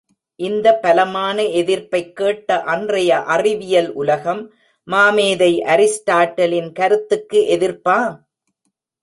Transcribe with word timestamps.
இந்த 0.39 0.67
பலமான 0.75 1.43
எதிர்ப்பைக் 1.51 2.15
கேட்ட 2.15 2.57
அன்றைய 2.65 3.19
அறிவியல் 3.27 3.93
உலகம், 3.93 4.41
மாமேதை 4.87 5.51
அரிஸ்டாட்டில் 5.67 6.71
கருத்துக்கு 6.71 7.41
எதிர்ப்பா? 7.49 7.99